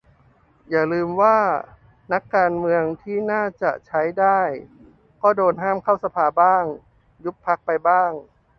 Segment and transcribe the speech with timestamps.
[0.69, 1.37] อย่าลืมว่า
[2.13, 4.39] นักการเมืองที่น่าจะใช้ได้
[5.23, 6.65] ก็โดนห้ามเข้าสภาบ้าง
[7.25, 8.11] ยุบพรรคไปบ้าง